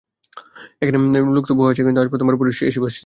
এখানে 0.81 0.97
লোক 1.35 1.45
তো 1.47 1.53
বহু 1.53 1.67
আসে, 1.71 1.81
কিন্তু 1.85 1.99
আজ 2.01 2.07
প্রথমবার 2.11 2.35
সামনে 2.35 2.41
পুরুষ 2.41 2.55
বসে 2.55 2.65
আছে। 2.67 2.99